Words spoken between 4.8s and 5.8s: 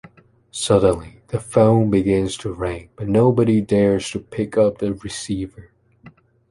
receiver.